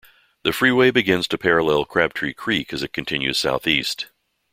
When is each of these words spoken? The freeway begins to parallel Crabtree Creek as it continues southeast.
The 0.41 0.51
freeway 0.51 0.89
begins 0.89 1.27
to 1.27 1.37
parallel 1.37 1.85
Crabtree 1.85 2.33
Creek 2.33 2.73
as 2.73 2.81
it 2.81 2.91
continues 2.91 3.37
southeast. 3.37 4.07